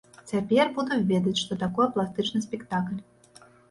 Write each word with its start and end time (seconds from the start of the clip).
Цяпер 0.29 0.71
буду 0.77 0.97
ведаць, 1.13 1.35
што 1.43 1.61
такое 1.67 1.87
пластычны 1.99 2.47
спектакль. 2.49 3.03